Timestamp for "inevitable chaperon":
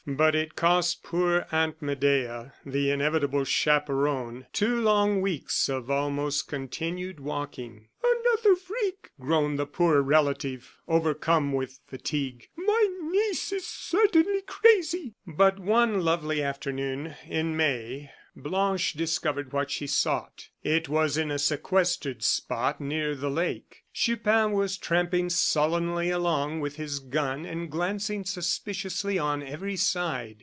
2.89-4.47